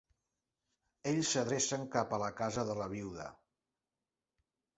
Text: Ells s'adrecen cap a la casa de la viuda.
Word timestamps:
Ells 1.11 1.33
s'adrecen 1.35 1.83
cap 1.97 2.15
a 2.15 2.19
la 2.25 2.31
casa 2.41 2.65
de 2.71 2.79
la 2.81 2.89
viuda. 2.95 3.27